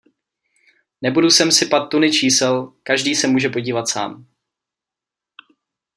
[1.01, 4.27] Nebudu sem sypat tuny čísel, každý se může podívat sám.